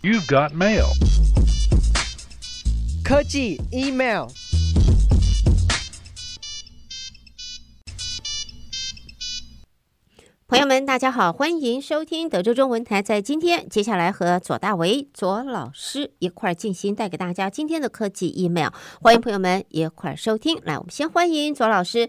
[0.00, 0.86] You've got mail.
[3.02, 4.28] 科技 email。
[10.46, 13.02] 朋友们，大家好，欢迎收听德州中文台。
[13.02, 18.68] 在今天，接下来和左大为左老师一块儿进行带给大家今天的科技 email。
[19.02, 20.60] 欢迎朋友们一块儿收听。
[20.62, 22.08] 来，我们先欢迎左老师。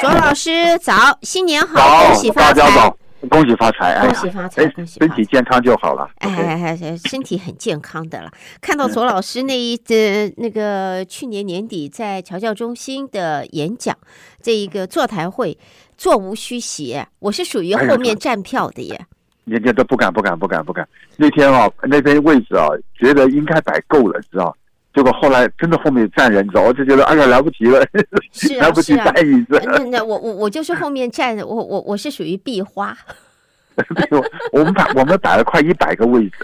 [0.00, 3.05] 左老师早，新年好，恭喜发财。
[3.28, 6.08] 恭喜发财，恭喜发财，恭喜身体健康就好了。
[6.18, 8.30] 哎哎哎，身体很健康的了。
[8.60, 13.96] 看到左老师那一的那个去年年底在侨教中心的演讲，
[14.40, 15.56] 这一个座谈会，
[15.96, 17.02] 座无虚席。
[17.18, 19.06] 我是属于后面站票的耶。
[19.44, 20.86] 人家都不敢，不敢，不敢，不敢。
[21.16, 24.56] 那天啊，那边位置啊，觉得应该摆够了，知道？
[24.96, 27.84] 结果后来真的后面站人，我就觉得哎呀来不及了，
[28.32, 29.60] 是啊、来不及站椅子。
[29.62, 32.96] 那那我我我就是后面站，我我我是属于壁花。
[34.52, 36.36] 我们摆我们摆了快一百个位置。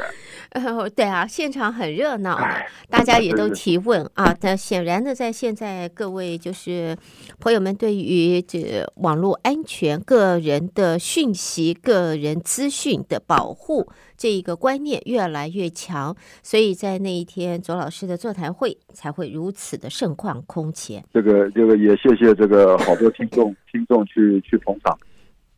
[0.53, 2.47] 呃，对啊，现场很热闹的，
[2.91, 4.37] 大家也都提问啊。
[4.39, 6.95] 但显然呢，在现在各位就是
[7.41, 21.03] 朋友们对于这网络安全、个人的讯息、个人资讯的保护这一个观念越来越强，所以在那一天左老师的座谈会才会如此的盛况空前。
[21.15, 24.99] 这个这个也谢谢这个好多听众听众去去捧场，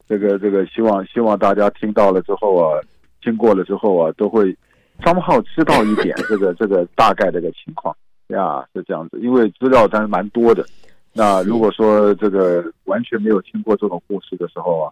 [0.09, 2.78] 这个这个希望希望大家听到了之后啊，
[3.20, 4.56] 经过了之后啊，都会。
[5.03, 7.95] 张浩知道一点 这个这个大概这个情况
[8.28, 10.64] 呀，是这样子，因为资料当然蛮多的。
[11.12, 14.91] 那如果说这个完全没有听过这种故事的时候啊，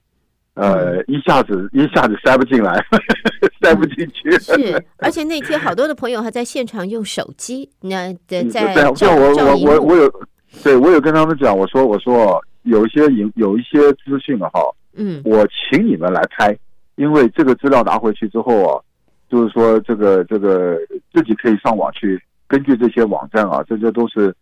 [0.54, 2.72] 呃，一下子一下子塞不进来，
[3.60, 4.30] 塞不进去。
[4.38, 10.12] 是， 而且那天好多的朋友还在现场用手机，那在在照我我我我有，
[10.62, 14.60] 对我有跟他们讲，我说我说有一些有有一些资讯啊，哈，
[14.94, 16.56] 嗯，我请你们来拍，
[16.96, 18.80] 因为这个资料拿回去之后啊。
[19.32, 20.78] 就是说，这个这个
[21.10, 24.36] 自己可以上网去根据这些网站啊，这些都是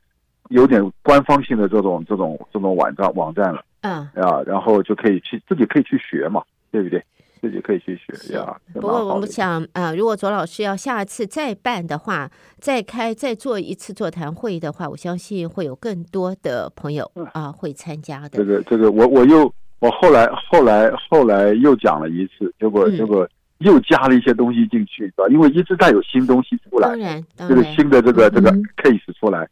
[0.49, 6.43] 有点官方性的这种这种这种网站网站了，嗯啊，然后就可以去自己可以去学嘛，
[6.73, 7.01] 对不对？
[7.41, 8.61] 自己可以去学呀。
[8.75, 12.29] 不过我们想啊，如果左老师要下次再办的话，
[12.59, 18.31] 再开再做一次座谈会的话，我相信会有更多的朋友啊会参加的。
[18.31, 23.25] 这个这个，我我又我后来后来后来又讲了一次，结果结果。
[23.61, 25.25] 又加了一些东西进去，是吧？
[25.31, 26.89] 因为一直在有新东西出来，
[27.37, 29.47] 这个新的这个这个 case 出来，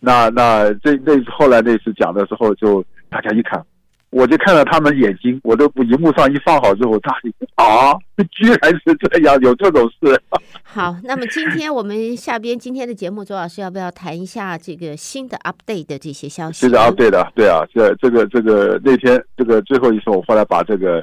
[0.00, 3.64] 那那这那次后来那次讲的时候，就大家一看，
[4.10, 7.96] 我就看到他们眼睛，我都不荧幕上一放好之后，大家啊，
[8.30, 10.20] 居然是这样，有这种事。
[10.62, 16.66] 好，那么今天我们下边今天的节目，周老师要不要谈一下这个新的 update 的这些消息？
[16.66, 21.02] 是的，update 的，对啊，这这个这个那天这个最后一次，我后来把这个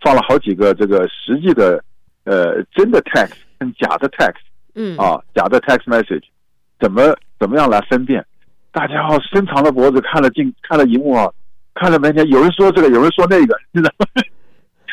[0.00, 1.80] 放了好几个这个实际的。
[2.24, 4.40] 呃，真的 text 跟假的 text，
[4.74, 6.24] 嗯啊，假的 text message，
[6.78, 8.24] 怎么怎么样来分辨？
[8.72, 11.28] 大家要伸长了脖子看了镜，看了荧幕啊，
[11.74, 14.06] 看了半天，有人说这个，有人说那个， 知道吗？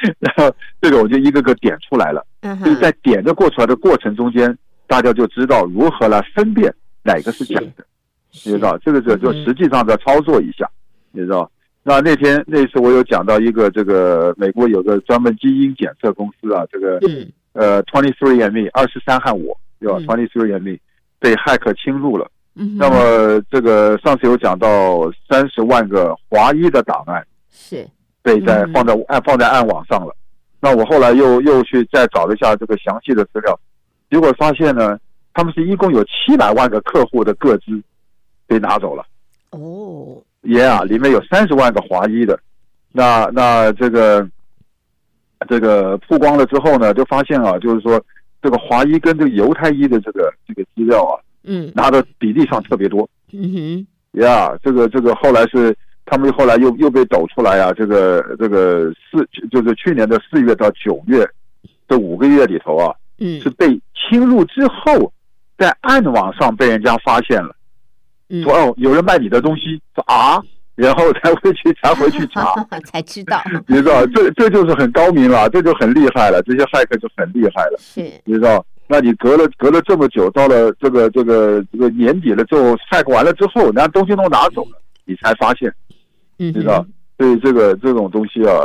[0.20, 2.26] 然后这个我就一个个点出来了。
[2.42, 4.56] 嗯，所以在点的过出来的过程中间，
[4.88, 6.74] 大家就知道如何来分辨
[7.04, 7.86] 哪个是假的，
[8.32, 8.78] 你知道？
[8.80, 10.70] 这个就就实际上在操作一下，
[11.12, 11.50] 你知道？
[11.88, 17.00] 那那天那次我有讲到一个这个美国有个专门基因检测公司啊，这个
[17.54, 20.78] 呃 Twenty Three and Me 二十三和我对吧？Twenty Three and Me
[21.18, 22.30] 被骇客侵入了。
[22.78, 27.88] 那么这个上次有讲到三十万个华裔的档案是
[28.22, 30.14] 被在放在暗放在暗网上了。
[30.60, 33.58] 那我后来又又去再找了一下这个详细的资料，
[34.12, 35.00] 结果发现呢，
[35.34, 37.82] 他们是一共有七百万个客户的个资
[38.46, 39.06] 被拿走了。
[39.52, 40.22] 哦。
[40.48, 42.40] 也啊，里面有三十万个华裔的，
[42.94, 44.26] 那那这个
[45.50, 48.02] 这个曝光了之后呢，就发现啊，就是说
[48.42, 55.76] 这个华裔跟这个犹太裔的这个这个资料啊，嗯，拿的比例上特别多，嗯哼，也啊，这个这个后来是
[56.06, 61.30] 他们后来又又被抖出来啊，这个这个四就是去年的四月到九月
[61.90, 65.12] 这五个月里头啊，嗯，是被侵入之后，
[65.58, 67.54] 在暗网上被人家发现了。
[68.44, 70.42] 说哦，有人卖你的东西，说啊，
[70.76, 72.54] 然后才会去才回去查，
[72.86, 85.74] 才知道， 你知道，这这就是很高明了，这就很厉害了，这些骇客就很厉害了，是，你知道，那你隔了隔了这么久，到了这个这个这个年底了之后，骇客完了之后，那东西都拿走了，你才发现，
[86.38, 86.86] 嗯，你知道，
[87.18, 88.62] 所以这个这种东西啊，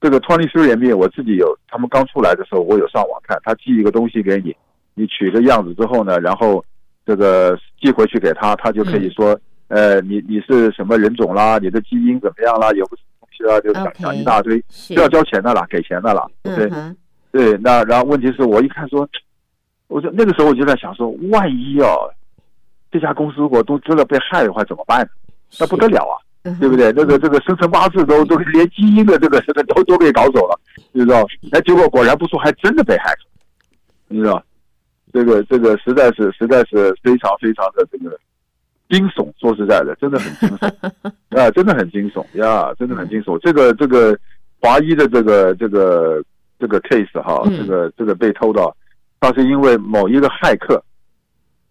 [0.00, 4.54] 这个 Twenty Three and Me 我自己有，他们刚出来的时候，我有上网看，他寄一个东西给你，
[4.94, 6.64] 你取个样子之后呢，然后。
[7.06, 9.38] 这个寄回去给他，他就可以说，
[9.68, 16.96] 嗯、呃，你你是什么人种啦，你的基因怎么样啦，有个什么东西啦，就讲讲一大堆，是要交钱的啦，给钱的啦，对、嗯、
[17.30, 19.08] 对，那然后问题是我一看说，
[19.86, 22.10] 我说那个时候我就在想说，万一哦，
[22.90, 25.08] 这家公司如果都真的被害的话怎么办？
[25.60, 26.18] 那不得了啊，
[26.58, 26.92] 对不对？
[26.96, 30.58] 那个这个生辰八字都都连基因的这个这个都都被搞走了，
[30.90, 31.24] 你知道？
[31.52, 33.18] 哎，结果果然不说，还真的被害了，
[34.08, 34.42] 你知道？
[35.16, 38.20] 这个这个实在是实在是非常非常的这个
[38.90, 39.32] 惊悚。
[39.40, 40.70] 说实在的，真的很惊悚
[41.40, 43.38] 啊，真的很惊悚呀，真的很惊悚。
[43.38, 44.14] 这个这个
[44.60, 46.22] 华裔的这个这个
[46.58, 48.76] 这个 case 哈，这个这个被偷到，
[49.18, 50.84] 他是因为某一个骇客，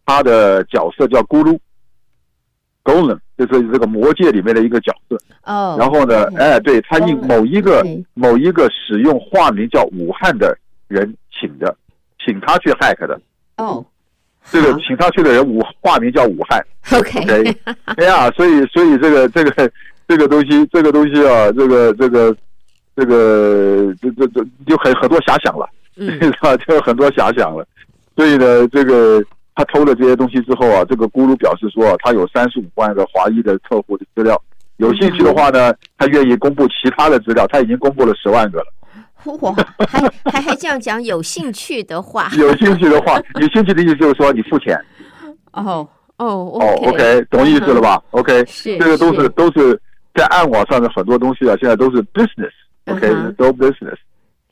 [0.08, 1.56] 他的角色叫咕噜
[2.84, 5.16] ，Golem，就是这个魔界里面的一个角色。
[5.44, 5.76] 哦。
[5.78, 10.58] 然后呢，哎，对他应某一个某一个使用化名叫武汉的
[10.88, 11.78] 人请的，
[12.26, 13.22] 请他去 hack 的。
[13.58, 13.86] 哦。
[14.52, 16.64] 这个请他去的人武化名叫武汉。
[16.92, 17.58] OK。
[17.98, 19.72] 哎呀，所以所以这个这个
[20.08, 22.36] 这个东西这个东西啊，这个这个
[22.96, 25.68] 这个这这这就很很多遐想了，
[25.98, 26.56] 是吧？
[26.58, 27.66] 就有很多遐想了。
[28.16, 29.20] 所以呢，这个
[29.56, 34.40] 他偷了这些东西之后啊，这个咕噜表示说，他有三十五万个华裔的客户的资料，
[34.78, 38.68] 有兴趣的话呢，他愿意公布其他的资料，他已经公布了十万个了。
[39.26, 39.52] 我
[39.88, 40.02] 还
[40.32, 44.80] 还还这样讲，有兴趣的话， 有兴趣的话，有兴趣的意思就是说你付钱。
[45.52, 45.88] 哦
[46.18, 49.80] 哦哦，OK，懂意思了吧？OK，这个都是都是
[50.14, 53.08] 在暗网上的很多东西啊，现在都是 business，OK，
[53.38, 53.98] 都 business。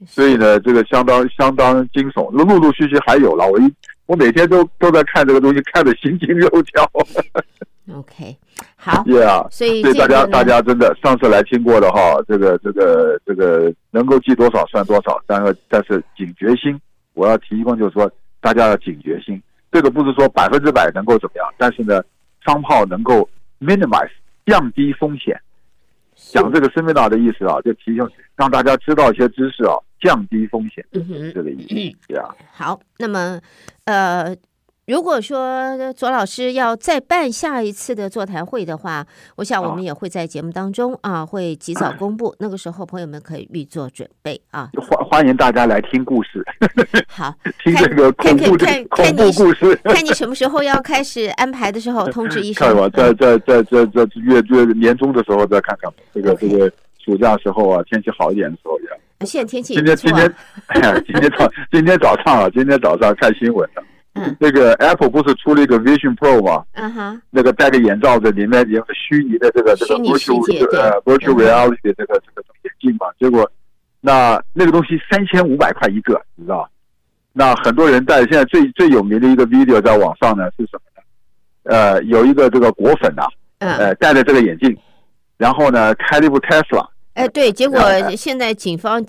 [0.06, 3.48] 所以呢，这个相当相当惊悚，陆陆续续还有了。
[3.48, 3.74] 我一
[4.06, 6.90] 我每天都都在看这个东西，看的心惊肉跳。
[7.92, 8.38] OK，
[8.78, 16.80] 好，Yeah，所以所以大家大家真的上次来听过的哈，这个这个这个能够记多少算多少，但是但是警觉心，
[17.14, 18.10] 我要提供就是说
[18.40, 22.02] 大家要警觉心，这个不是说百分之百能够怎么样，但是呢，
[22.46, 24.12] 商炮能够 minimize
[24.46, 25.38] 降低风险。
[26.16, 32.34] 讲这个 seminar 的意思啊，就提醒让大家知道一些知识啊，降低风险，嗯哼，这个意思， 对啊。
[32.54, 33.42] 好，那么
[33.84, 34.34] 呃。
[34.86, 39.08] 如果说左老师要再办下一次的座谈会的话，
[39.38, 42.36] 我想我们也会在节目当中啊，会及早公布。
[42.40, 44.70] 那个时候，朋友们可以预做准备啊。
[44.76, 46.46] 欢欢迎大家来听故事。
[47.08, 47.34] 好，
[47.64, 49.74] 听这个恐怖的恐怖故事。
[49.86, 52.68] 看你什么时候要开始安排的时候，通知一声。
[52.68, 59.26] 看我，在在在在在月月年终的时候再看看这个这个暑假时候啊，天气好一点的时候也。
[59.26, 60.36] 现在天气今天今天
[61.08, 63.84] 今天早今天早上啊，今天早上看新闻了。
[64.16, 66.64] 嗯，那个 Apple 不是出了一个 Vision Pro 吗？
[66.74, 73.08] 嗯哼，那个戴个眼罩在，里面有个虚拟的这个这个 virtual 呃 virtual reality 的这个这个眼镜嘛。
[73.20, 73.50] 结果，
[74.02, 76.70] 那那个东西三千五百块一个，你知道？
[77.32, 81.02] 那很多人戴，现在最最有名的一个 video 在网上呢是什么呢？
[81.64, 83.24] 呃，有一个这个果粉呐，
[83.58, 84.78] 呃，戴着这个眼镜，
[85.38, 86.88] 然后呢开了一部 Tesla。
[87.14, 87.80] 哎，对，结果
[88.18, 89.04] 现在警方、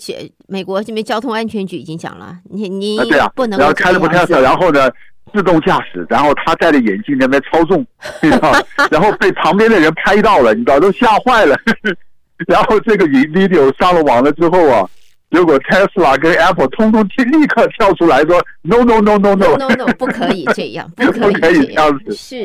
[0.46, 2.98] 美国这边交通安全局已经讲了，你你
[3.34, 3.58] 不能。
[3.58, 4.90] 然后开了部特斯拉，然后呢，
[5.32, 7.80] 自动驾驶，然后他戴着眼镜在那边操纵，
[8.20, 8.52] 你知道，
[8.90, 11.56] 然后被旁边的人拍到了，你知道，都吓坏了。
[12.46, 14.86] 然后这个 video 上了网了之后啊，
[15.30, 22.44] 结果 Tesla 跟 Apple 通通立刻跳出来说：“No No No No No No No，不可以这样，不可以这样 子。”是。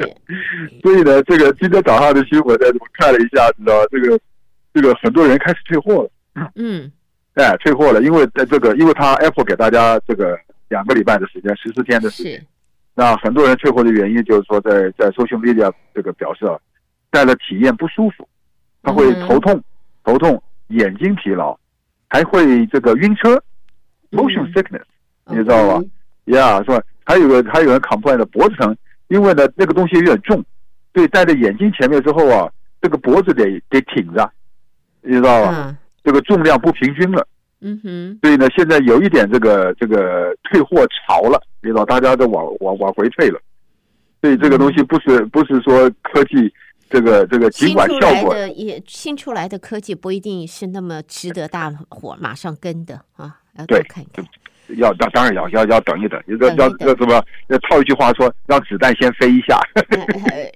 [0.83, 4.17] 所以呢，这个今天早上的新闻呢，我看了一下，你知道这个。
[4.73, 6.91] 这个很多人开始退货了，嗯，
[7.33, 10.37] 哎，退货了，因为在这个，因为他 Apple 给大家这个
[10.67, 12.45] 两个礼拜的时间，十四天的时间，
[12.95, 16.57] 那很多人退货的原因就是说在，在在 social media 这个表示啊，
[17.09, 18.27] 戴了体验不舒服，
[18.83, 19.61] 他会头痛、
[20.03, 21.57] 头痛、眼睛疲劳，
[22.07, 23.41] 还会这个晕车
[24.11, 24.83] ，motion sickness，
[25.25, 25.83] 你知道吧
[26.25, 26.83] ？？Yeah，，是吧？
[27.05, 28.75] 还有个还有人 complain 的脖子疼，
[29.07, 30.43] 因为呢那个东西有点重，
[30.93, 32.51] 所以戴在眼睛前面之后啊，
[32.81, 34.31] 这个脖子得得挺着。
[35.01, 35.77] 你知道吧？
[36.03, 37.27] 这个重量不平均了，
[37.61, 43.39] 嗯哼，所以呢，现在有一点这个这个退货潮了，你知道，大家都往往往回退了，
[44.21, 46.51] 所以这个东西不是不是说科技
[46.89, 48.35] 这个这个尽管效果。
[48.47, 54.25] 也新出来的科技不一定是那么值得大伙马上跟的啊，要多看一看。
[54.77, 57.23] 要要当然要要要等一等，要要要什么？
[57.47, 59.59] 要套一句话说，让子弹先飞一下，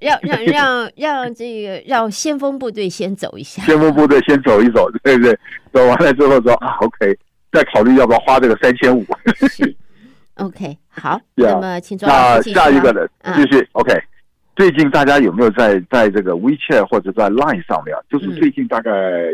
[0.02, 5.38] 让让让让这个让先锋部队先走一下，先锋部队先走一走，对不对？
[5.72, 7.18] 走完了之后说啊，OK，
[7.52, 9.04] 再考虑要不要花这个三千五。
[9.50, 9.76] 是
[10.36, 12.08] ，OK，好，那么请坐。
[12.08, 13.08] 那下一个呢？
[13.36, 13.92] 继续 OK。
[14.56, 17.98] 最近大家有没有在在这个 WeChat 或者在 Line 上面？
[18.08, 18.92] 就是最近大概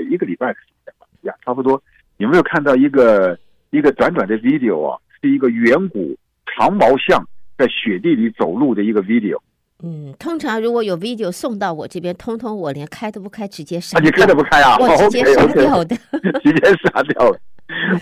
[0.10, 1.82] 一个礼拜的时间吧，呀，差不多，
[2.18, 3.38] 有没有看到一个？
[3.72, 7.24] 一个短短的 video 啊，是一个远古长毛象
[7.58, 9.38] 在雪地里走路的一个 video。
[9.82, 13.98] 嗯，通常如果有 video 送到我这边，通通我连开都不开，直接杀。
[13.98, 14.78] 啊，你开都不开啊？
[14.78, 15.96] 我直接杀掉的，
[16.44, 17.40] 直接杀掉了。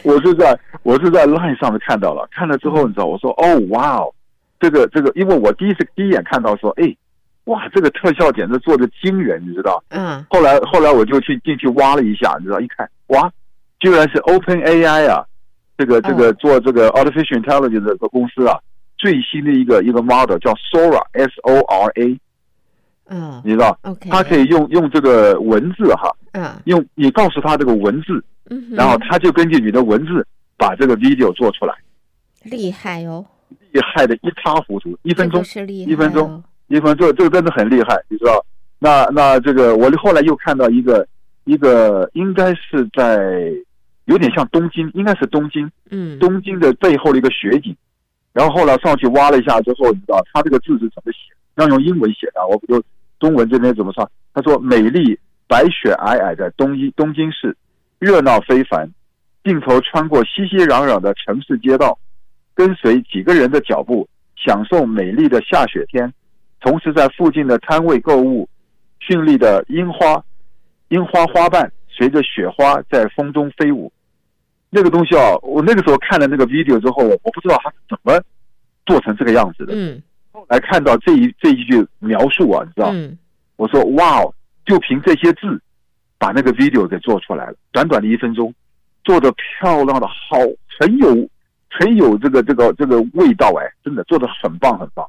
[0.04, 4.14] 我是在我是在 Line 上面看到了，看了之后你知道，我说哦哇哦，
[4.60, 6.96] 这个这个，因为我第一次第一眼看到说，哎，
[7.46, 9.84] 哇，这个特效简直做的惊人，你知道？
[9.90, 10.26] 嗯。
[10.30, 12.60] 后来后来我就去进去挖了一下，你知道？
[12.60, 13.30] 一看，哇，
[13.80, 15.24] 居然是 Open AI 啊，
[15.78, 18.58] 这个这个做这个 Artificial Intelligence 的公司啊，
[18.98, 22.20] 最新的一个一个 model 叫 Sora S O R A。
[23.10, 31.74] 嗯，你知道，OK，他可以用用这个文字哈，嗯，用你告诉他这个文字，嗯，然后他就根据你的文字把这个 video 做出来，
[32.44, 33.26] 厉害哦，
[33.72, 38.46] 厉害的一塌糊涂，一分钟，是厉害哦，一分钟，一分钟，这个真的很厉害，你知道？
[38.78, 41.08] 那那这个我后来又看到一个
[41.46, 43.50] 一个应该是在
[44.08, 47.74] 有点像东京，应该是东京，嗯，东京的背后的一个雪景，
[48.34, 51.34] 然后后来上去挖了一下之后，你知道他这个字是怎么写？
[51.56, 52.84] 要用英文写的，我不就。
[53.20, 54.08] 中文这边怎么说？
[54.32, 57.58] 他说：“美丽白雪皑皑的东一东京市，
[57.98, 58.88] 热闹非凡。
[59.44, 61.98] 镜头穿过熙熙攘攘的城市街道，
[62.54, 66.14] 跟随几个人的脚步，享受美丽的下雪天。
[66.62, 68.48] 同时在附近的摊位购物，
[69.02, 70.24] 绚丽的樱花，
[70.90, 73.92] 樱花花瓣随着雪花在风中飞舞。
[74.70, 78.22] 那个东西啊，我那个时候看了那个 video 之后，我不知道他是怎么
[78.86, 80.02] 做成这个样子的。”嗯。
[80.32, 82.92] 后来看到这一这一句描述啊，你知道？
[82.94, 83.18] 嗯、
[83.56, 84.32] 我说哇哦，
[84.68, 85.60] 就凭这些字，
[86.20, 88.54] 把那个 video 给做出来了，短短的一分钟，
[89.04, 90.38] 做的漂亮的好，
[90.80, 91.08] 很有
[91.72, 95.04] 很有这个这个这个味道哎，真的做的很棒很棒。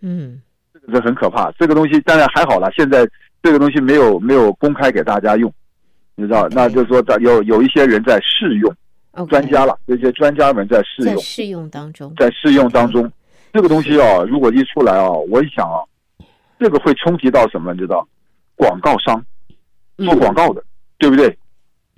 [0.00, 0.40] 嗯，
[0.86, 1.50] 这个很可怕。
[1.58, 3.04] 这个东西当然还好了，现在
[3.42, 5.52] 这个东西没有没有公开给大家用，
[6.14, 8.72] 你知道那就是说，有有一些人在试用.
[9.26, 13.10] 专家了，这些专家们在试用，在试用当中，在试用当中。
[13.52, 15.80] 这个东西啊，如果一出来啊，我一想啊，
[16.58, 17.72] 这个会冲击到什么？
[17.72, 18.06] 你知道，
[18.56, 19.24] 广告商
[19.96, 20.62] 做广告的，
[20.98, 21.36] 对不对？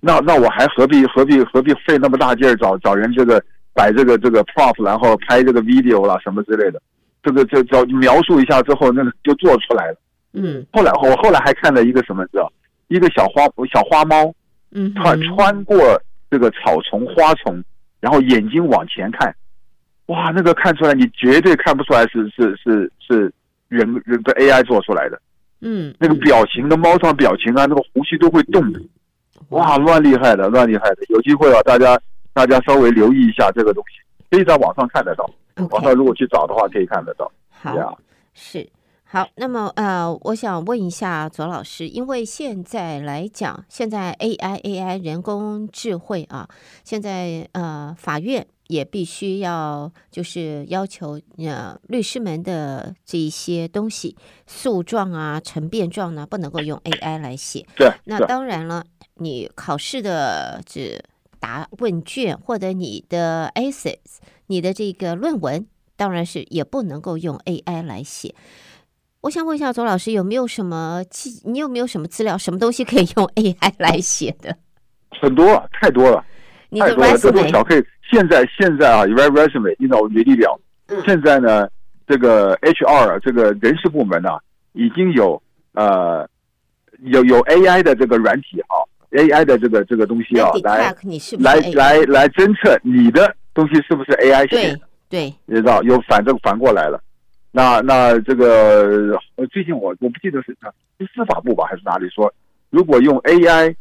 [0.01, 3.43] 那那我还何必何必何必费那么大劲儿找找人这个
[3.75, 6.81] 摆这个这个 prop，然后拍这个 video 啦什么之类的，
[7.23, 9.97] 这个这叫描述一下之后，那个就做出来了。
[10.33, 10.65] 嗯。
[10.73, 12.51] 后来我后来还看了一个什么，知道？
[12.89, 14.33] 一个小花小花猫，
[14.71, 15.77] 嗯，它穿过
[16.31, 17.63] 这个草丛花丛，
[18.01, 19.35] 然后眼睛往前看。
[20.07, 23.33] 哇，那个看出来，你绝对看不出来是是是是
[23.69, 25.21] 人人的 AI 做出来的。
[25.61, 28.81] 嗯，那个表情的猫上表情啊，那个胡须都会动的。
[29.51, 30.97] 哇，乱厉害的，乱厉害的。
[31.09, 32.01] 有机会啊，大家
[32.33, 35.29] 大家稍微留意一下这个东西，可以在网上看得到。
[35.71, 37.31] 网上如果去找的话，可以看得到。
[37.51, 37.97] 好，yeah.
[38.35, 38.67] 是。
[39.13, 46.49] 好，那么呃，我想问一下左老师，因为现在来讲，现在 AI AI 人工智慧啊，
[46.85, 57.67] 现在呃法院也必须要就是要求呃律师们的这一些东西，诉状啊、陈辩状呢，不能够用 AI 来写。
[57.75, 61.03] 对，那当然了，你考试的这
[61.41, 68.37] 答问卷或者你的 essays，你的这个论文，当然是也不能够用 AI 来写。
[69.23, 71.43] 我想问一下左老师，有没有什么记？
[71.45, 72.39] 你有没有什么资料？
[72.39, 74.57] 什么东西可以用 AI 来写的？
[75.21, 76.25] 很多，太多了，
[76.71, 77.19] 你的太多了。
[77.19, 77.85] 这种小可以。
[78.11, 80.59] 现在现在啊，resume，你知道履历表。
[81.05, 81.69] 现在呢，
[82.09, 84.41] 这个 HR 这个人事部门呢、啊，
[84.73, 85.41] 已经有
[85.75, 86.27] 呃
[87.05, 88.75] 有有 AI 的这个软体啊
[89.13, 90.93] ，AI 的这个这个东西啊，来
[91.39, 94.81] 来来来侦测你的东西是不是 AI 写的。
[95.11, 97.01] 对对，你知道有反正反过来了。
[97.53, 99.19] 那那这个
[99.51, 100.57] 最近我我不记得是
[100.99, 102.33] 是司法部吧还是哪里说，
[102.71, 103.75] 如果用 AI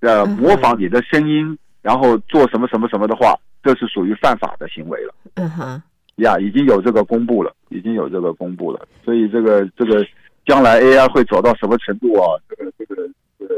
[0.00, 5.14] 呃模仿你的声音，嗯，然后做什么什么什么的话，这是属于犯法的行为了。
[5.34, 5.82] 嗯哼，
[6.16, 8.86] 呀，已经有这个公布了，已经有这个公布了。
[9.04, 10.04] 所以这个这个
[10.44, 12.26] 将来 AI 会走到什么程度啊？
[12.48, 13.54] 这个这个这个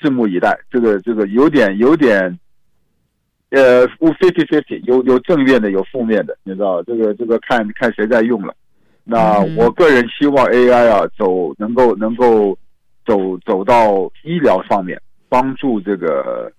[0.00, 0.58] 拭目以待。
[0.70, 2.38] 这个这个有点有点。
[3.50, 8.54] 呃，fifty fifty，有有正面的，有负面的，你知道这个这个看看谁在用了。
[9.10, 12.56] 那我个人希望 AI 啊，走能够能够
[13.06, 15.00] 走走到医疗上面，
[15.30, 16.52] 帮助这个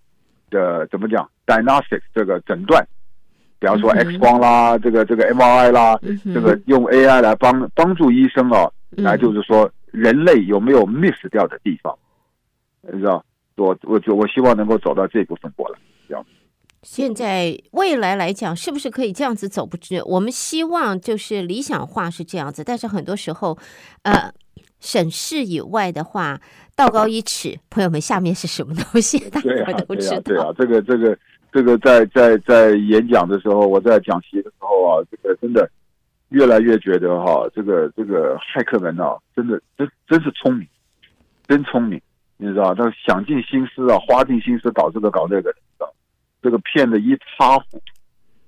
[0.50, 2.84] 的怎么讲，diagnostic 这个诊断，
[3.60, 6.00] 比方说 X 光啦，这个这个 MRI 啦，
[6.34, 11.96] 这个用 AI 来帮帮助医生啊，来就是说人类有没有 miss 掉的地方，
[12.82, 13.24] 你知道，
[13.58, 15.77] 我我就我希望能够走到这部分过来，
[16.08, 16.25] 这样。
[16.81, 20.01] 现在未来来讲，是不是可以这样子走不知？
[20.05, 23.57] 我们希望就是理想化是这样子，但是很多时候，
[24.03, 24.33] 呃，
[24.79, 26.39] 省市以外的话，
[26.77, 29.19] 道高一尺，朋友们，下面是什么东西？
[29.29, 30.19] 大家都知道。
[30.21, 31.17] 对啊，对啊，这个这个
[31.51, 35.69] 这个在在在演讲的时候，我在讲席的时候啊，这个真的
[36.29, 40.65] 越来越觉得哈，这个这个骇客们啊，真的真真是聪明，
[41.45, 42.01] 真聪明，
[42.38, 45.93] 你知道，他想尽心思啊，花尽心思搞这个搞那个，你知道。
[46.41, 47.81] 这个骗的一塌糊涂。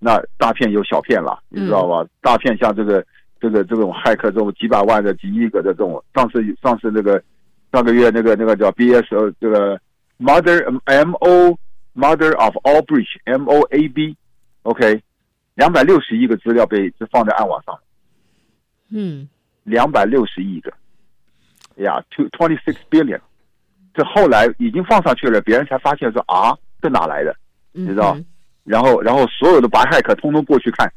[0.04, 2.04] 那大骗有小骗了，你知道吧？
[2.22, 3.06] 大骗像这个
[3.40, 7.22] 这个这种骇客这种几百万的、几亿个的这种，上次上次那个
[7.72, 9.80] 上个月那个那个叫 B S O 这个
[10.18, 11.56] Mother M O
[11.94, 15.04] Mother of all breach M O A B，OK，
[15.54, 17.80] 两百六十亿个资料被就放在暗网上，
[18.90, 19.30] 嗯，
[19.64, 20.74] 两百六十亿个，
[21.76, 23.20] 呀，two twenty six billion，
[23.94, 27.36] 这后来已经放上去了，别人才发现说啊，这哪来的？
[27.72, 28.18] 你知道？
[28.64, 30.92] 然后，然后所有的白骇客通通过去看，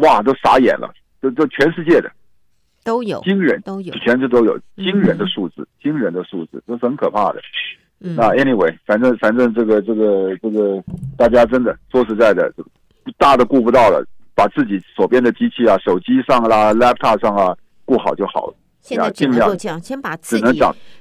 [0.00, 0.90] 哇，都傻眼了，
[1.20, 2.10] 都都全世界的
[2.82, 7.40] 都有惊人，都有，全是都有惊人的数字，惊人的数字，这是很可怕的。
[8.00, 10.82] 嗯、那 anyway，反正反正这个这个这个，
[11.16, 12.52] 大家真的说实在的，
[13.18, 14.04] 大的顾不到了，
[14.34, 18.54] 把自己手边的机器啊、手机上啦、laptop 上啊顾好就好了。
[18.84, 20.60] 现在只能够这样，先把自己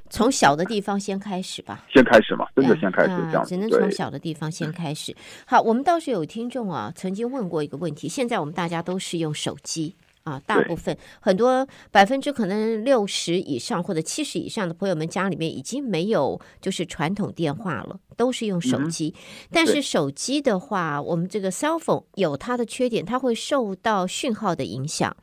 [0.10, 1.86] 从小的地方先开始吧。
[1.94, 3.46] 先开始嘛，真的先开始这样，啊。
[3.46, 5.14] 只能从小的地方先开始。
[5.46, 8.08] 好，我们倒是有听众啊，曾经问过一个问题。
[8.08, 19.14] 现在我们大家都是用手机啊，大部分很多百分之可能六十以上或者七十以上的朋友们家里面已经没有就是传统电话了，都是用手机。
[19.18, 25.14] 嗯、但是手机的话，我们这个 cell phone 有它的缺点，它会受到讯号的影响。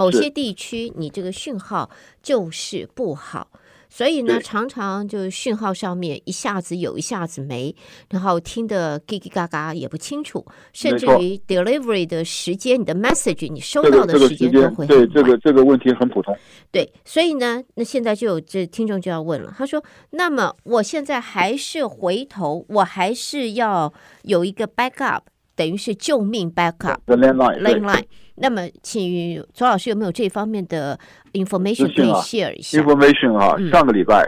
[0.00, 1.90] 某些地区你这个讯号
[2.22, 3.50] 就是不好，
[3.90, 7.74] 所以呢，常常就讯号上面一下子有，一下子没，
[8.08, 10.42] 然后听得叽叽嘎嘎也不清楚，
[10.72, 16.34] 甚至于 delivery 的时间，你的 message 你收到的时间都会很对这个这个问题很普通。
[16.70, 23.92] 对，所以呢，那现在就有这听众就要问了，他说：“那么我现在还是回头，我还是要
[24.22, 25.22] 有一个 backup，
[25.60, 28.04] 等于是救命 backup，the landline landline。”
[28.42, 30.98] 那么，请左老师有没有这方面的
[31.34, 34.26] information 可以 share 一下？information 啊，上个礼拜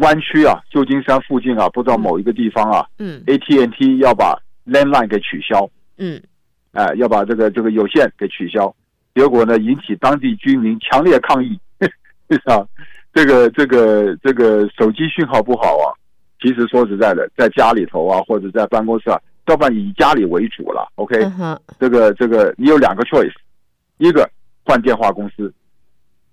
[0.00, 6.20] 湾区啊，旧金山附近啊，不知道某一个地方啊，嗯，AT&T 要把 landline 给取消，嗯，
[6.72, 8.74] 哎、呃，要把这个这个有线给取消，
[9.14, 11.56] 结果呢，引起当地居民强烈抗议，
[12.46, 12.66] 啊，
[13.14, 15.94] 这个这个这个手机讯号不好啊，
[16.42, 19.20] 其实说实在的，在家里头啊，或者在办公室啊。
[19.46, 21.58] 要不然以家里为主了，OK？、Uh.
[21.80, 23.34] 这个这个你有两个 choice，
[23.98, 24.30] 一个
[24.64, 25.52] 换电话公司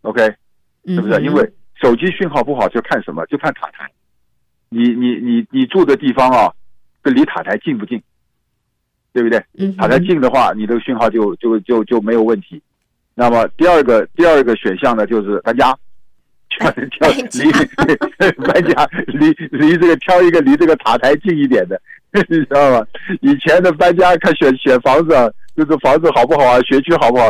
[0.02, 0.22] ，OK？
[0.86, 1.22] 是不是？Uh.
[1.22, 3.26] 因为手机讯号不好，就看什么？
[3.26, 3.89] 就看塔台。
[4.70, 6.54] 你你你你住的地方啊，
[7.02, 8.00] 跟离塔台近不近？
[9.13, 9.39] 对不对？
[9.78, 12.62] 塔台近的话，你这个讯号就就就就没有问题。
[13.15, 15.76] 那么第二个第二个选项呢，就是搬家，
[16.49, 21.79] 挑 离搬家离离这个挑一个离这个塔台近一点的。
[22.29, 22.88] 你知道吗？
[23.21, 27.29] 以前的搬家看选选房子，啊，就是房子好不好啊，学区好不好？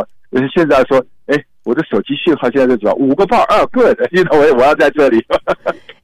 [0.54, 2.94] 现在说，哎，我的手机信号现在是什么？
[2.94, 5.22] 五个棒二个的，因为我我要在这里。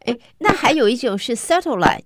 [0.07, 2.03] 哎， 那还有一种是 satellite。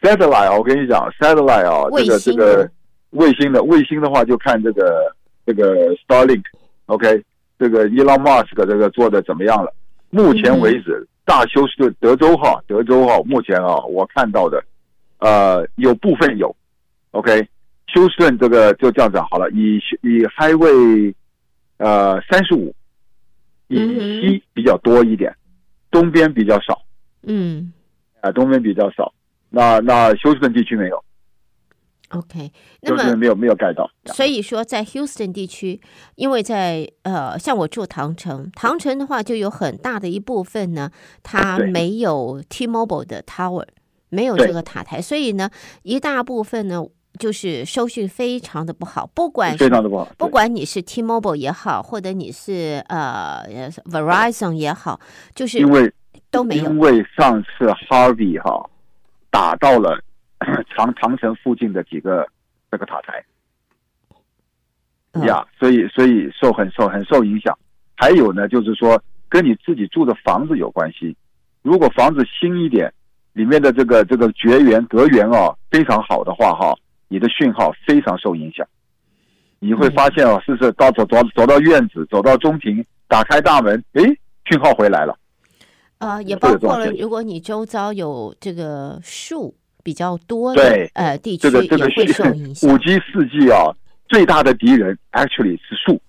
[0.00, 2.70] satellite，我跟你讲，satellite 啊，这个这个
[3.10, 5.12] 卫星的卫星的话，就看这个
[5.44, 7.22] 这个 Starlink，OK，
[7.58, 9.72] 这个 Elon Musk 这个做的怎么样了？
[10.10, 14.62] 目前为止，嗯、大休斯顿德州哈，德州哈，目前啊，我看到的。
[15.18, 16.52] 呃，有部分有
[17.12, 17.48] ，OK，
[17.86, 21.14] 休斯顿这个就这样子好了，以以 Highway
[21.76, 22.74] 呃三十五
[23.68, 25.32] 以西比较多一点，
[25.92, 26.82] 东边比较少，
[27.22, 27.72] 嗯，
[28.20, 29.14] 啊，东边比较少，
[29.48, 31.04] 那那休斯顿地区没有
[32.12, 35.80] ，OK，那么没有没有盖到，所以说在 Houston 地区，
[36.14, 40.90] 因为在呃，像我住唐城，唐城的话就有很大的一部分呢，
[41.22, 43.66] 它没有 T-Mobile 的 Tower。
[44.14, 45.48] 没有这个塔台，所以呢，
[45.84, 46.84] 一大部分呢
[47.18, 53.42] 就是收讯非常的不好，不管非常的不好，不管你是 T-Mobile 也好，或者你是呃
[53.86, 55.00] Verizon 也好，
[55.34, 55.90] 就是因为
[56.30, 56.64] 都没有。
[56.64, 58.68] 因为上次 Harvey 哈
[59.30, 59.98] 打到了
[60.74, 62.26] 长长城附近的几个
[62.70, 63.24] 这个塔台，
[65.26, 67.56] 呀、嗯，所以所以受很受很受影响。
[67.96, 71.16] 还有呢，就是说跟你自己住的房子有关系，
[71.62, 72.92] 如果房子新一点。
[73.34, 76.74] 里面的这个这个绝缘隔缘啊非常好的话哈，
[77.08, 78.62] 你的讯号非常受影响。
[79.58, 84.02] 你会发现哦，是是到走走走到院子，走到中庭，打开大门，诶，
[84.44, 85.18] 讯号回来了。
[85.96, 92.72] 呃，也包括了，如果你周遭有这个树比较多的对呃地区，也会受 影响。
[92.72, 93.70] 五 G 四 G 啊，
[94.08, 96.00] 最大的敌人 actually 是树。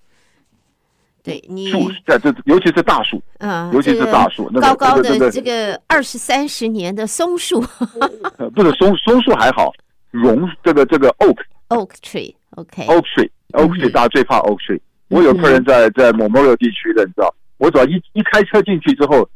[1.22, 7.62] 对你树在这，尤其是大树，啊，尤其是大树，那高高的这个二十三十年的松树，
[8.54, 9.72] 不是松松树还好，
[10.10, 14.78] 榕这个这个 oak，oak tree，OK，oak tree，oak tree，大家最怕 oak tree。
[15.08, 19.26] 我有客人在在 Memorial 地区的，你知道，我只要一一开车进去之后，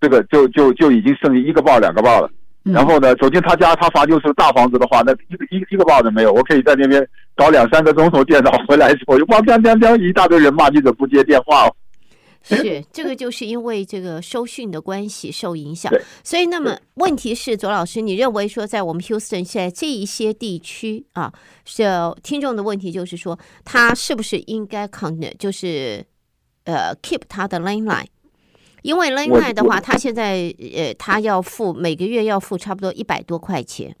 [0.00, 2.28] 这个就就就已经剩一个爆两个爆了，
[2.72, 11.74] 然后呢，走进他家，他房就是大房子的话，那一个一个一个报都没有，我可以在那边搞两三个钟头电脑，回来之后就咣当当当，一大堆人骂你怎么不接电话哦。
[12.40, 21.32] 是，这个就是因为这个收讯的关系受影响，所以那么问题是，左老师，你认为说在我们 Houston 现在这一些地区啊，
[21.64, 21.84] 是
[22.22, 26.06] 听众的问题就是说，他是不是应该 con 就是
[26.64, 28.06] 呃 keep 他的 landline，
[28.82, 33.96] 因为 landline 的话，他现在呃他要付每个月要付差不多一百多块钱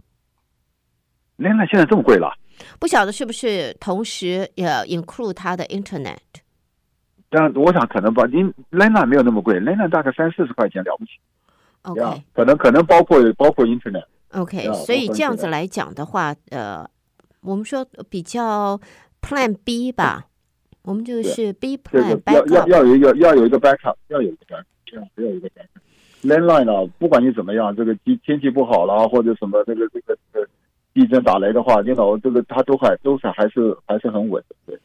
[1.38, 2.32] ，landline 现在这么贵了？
[2.80, 6.16] 不晓得是不是同时也 include 他的 internet。
[7.30, 11.10] 但我想可能吧，因 Line 没有那么贵，Line 大概三四十块钱了不起。
[11.82, 14.06] OK，可能可能包括包括 Internet。
[14.32, 16.88] OK，所以这样子来讲的话，呃，
[17.42, 18.80] 我们说比较
[19.20, 20.27] Plan B 吧，
[20.82, 22.20] 我们就是 B Plan。
[22.32, 25.80] 要要要有一个要有一个 backup，要有一个 backup，这样要有一个 backup。
[26.22, 30.48] Landline 呢，不管你怎么样，这个天天气不好了或者什么，这个这个这个
[30.92, 34.56] 地震打雷的话，电脑这个它都还都是还是还是很稳的。
[34.66, 34.78] 对，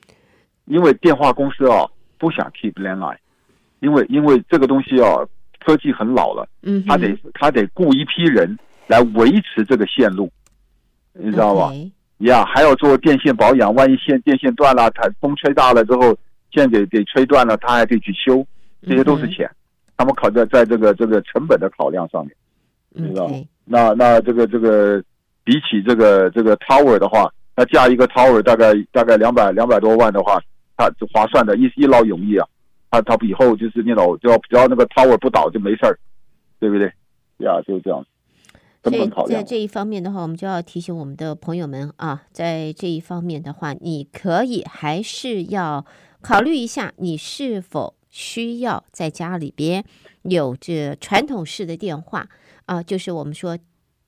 [0.65, 1.86] 因为电话公司啊。
[2.19, 3.17] 不想 keep landline，
[3.82, 5.27] 因为因为这个东西啊，
[5.60, 10.32] 科技很老了，嗯，他得他得雇一批人来维持这个线路，
[11.12, 11.69] 你知道吧？
[12.25, 16.15] 呀，还要做电线保养，万一线电线断了，它风吹大了之后，
[16.51, 18.45] 线给给吹断了，他还得去修，
[18.88, 19.49] 这些都是钱，
[19.97, 22.36] 他们考在在这个这个成本的考量上面，
[22.89, 23.36] 你知道吗？
[23.65, 25.01] 那那这个这个
[25.43, 30.41] 比起这个这个 tower 的话，那架一个 tower 大概大概两百两百多万的话。
[30.75, 32.47] 他划算的，一一劳永逸啊！
[32.89, 35.95] 他他以后就是那种，只要只要那个 tower 不倒就没事儿，
[36.59, 36.88] 对不对？
[37.45, 38.03] 呀，就是这样。
[38.83, 45.85] 所以在这一方面的话，我们就要提醒我们的朋友们啊，在这一方面的话，你可以还是要
[46.21, 49.83] 考虑一下，你是否需要在家里边
[50.23, 52.27] 有这传统式的电话
[52.65, 53.57] 啊，就是我们说。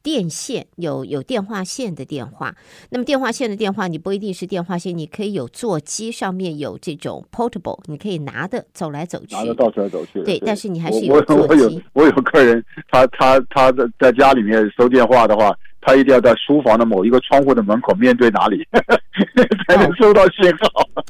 [0.06, 2.56] 电线有有电话线的电话，
[2.92, 10.22] 那么电话线的电话，你不一定是电话线，你可以有座机上面有这种 portable，你可以拿的走来走去，拿着到处来走去。
[10.22, 11.42] 对，但是你还是有座机。
[11.42, 18.64] 我我有我有客人，他他他在在家里面收电话的话，他一定要在书房的某一个窗户的门口面对哪里，
[19.68, 20.68] 才能收到信号。
[20.84, 21.04] 哦、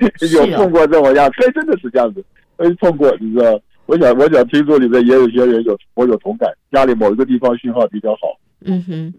[0.32, 2.24] 有碰过这种样，所以真的是这样子，
[2.56, 3.60] 没碰过，你知道。
[3.86, 8.38] 我想，我想听说里面也有些人有我有同感，家里某一个地方信号比较好。
[8.66, 9.12] 嗯哼，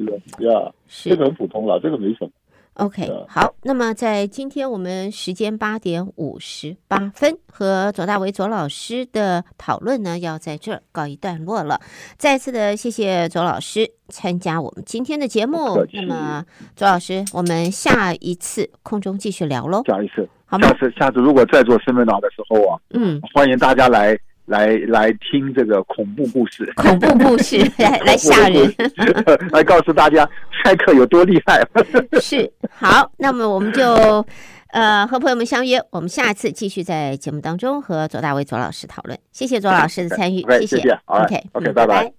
[0.44, 2.30] 呀，这个很普通了，这个没什么。
[2.74, 11.80] OK，好，那么在今天我们时间八点五十八分，和左大为左老师的讨论呢，要在这儿告一段落了。
[12.18, 15.86] 再次的谢谢左老师参加我们今天的节目。
[15.94, 16.44] 那么
[16.76, 19.84] 左老师，我们下一次空中继续聊喽。
[19.86, 20.68] 下一次，好吗？
[20.68, 24.18] 下次，下次如果再做身份档的时候啊，嗯，欢迎大家来。
[24.46, 28.74] 来来听这个恐怖故事，恐怖故事 来来吓人，
[29.52, 30.28] 来告诉大家
[30.64, 31.62] 骇客有多厉害。
[32.22, 34.26] 是好，那么我们就
[34.72, 39.18] 呃和朋友们相约，我们下次继续在节目当中和左大为左老师讨论。
[39.32, 41.00] 谢谢左老师的参与，谢谢，谢谢。
[41.06, 42.12] OK OK，拜拜。